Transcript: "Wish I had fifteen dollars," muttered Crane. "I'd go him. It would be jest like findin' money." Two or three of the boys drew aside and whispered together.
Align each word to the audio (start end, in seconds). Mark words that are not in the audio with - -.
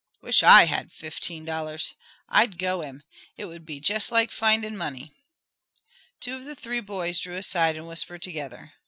"Wish 0.23 0.41
I 0.41 0.65
had 0.65 0.91
fifteen 0.91 1.45
dollars," 1.45 1.93
muttered 2.27 2.37
Crane. 2.37 2.41
"I'd 2.53 2.57
go 2.57 2.81
him. 2.81 3.03
It 3.37 3.45
would 3.45 3.67
be 3.67 3.79
jest 3.79 4.11
like 4.11 4.31
findin' 4.31 4.75
money." 4.75 5.11
Two 6.19 6.37
or 6.49 6.55
three 6.55 6.79
of 6.79 6.87
the 6.87 6.91
boys 6.91 7.19
drew 7.19 7.35
aside 7.35 7.77
and 7.77 7.87
whispered 7.87 8.23
together. 8.23 8.73